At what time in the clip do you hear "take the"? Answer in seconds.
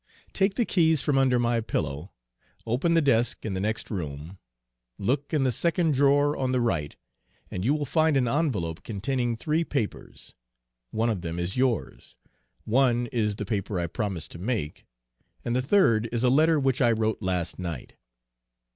0.33-0.65